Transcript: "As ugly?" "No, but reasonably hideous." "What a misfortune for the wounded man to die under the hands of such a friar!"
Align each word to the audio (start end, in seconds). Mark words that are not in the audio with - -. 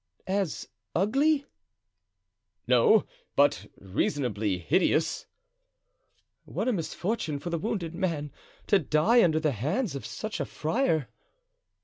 "As 0.25 0.67
ugly?" 0.95 1.45
"No, 2.65 3.05
but 3.35 3.67
reasonably 3.79 4.57
hideous." 4.57 5.27
"What 6.45 6.67
a 6.67 6.73
misfortune 6.73 7.37
for 7.37 7.51
the 7.51 7.59
wounded 7.59 7.93
man 7.93 8.31
to 8.65 8.79
die 8.79 9.23
under 9.23 9.39
the 9.39 9.51
hands 9.51 9.93
of 9.93 10.07
such 10.07 10.39
a 10.39 10.45
friar!" 10.45 11.07